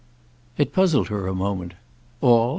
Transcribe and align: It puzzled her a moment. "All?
It 0.57 0.73
puzzled 0.73 1.09
her 1.09 1.27
a 1.27 1.35
moment. 1.35 1.75
"All? 2.21 2.49